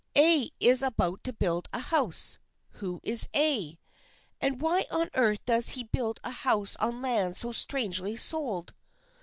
"A 0.17 0.49
is 0.59 0.81
about 0.81 1.23
to 1.25 1.31
build 1.31 1.67
a 1.71 1.77
house." 1.79 2.39
Who 2.79 3.01
is 3.03 3.29
A? 3.35 3.77
And 4.41 4.59
why 4.59 4.87
on 4.89 5.11
earth 5.13 5.45
does 5.45 5.69
he 5.77 5.83
build 5.83 6.19
a 6.23 6.31
house 6.31 6.75
on 6.77 7.03
land 7.03 7.37
so 7.37 7.51
strangely 7.51 8.17
sold 8.17 8.73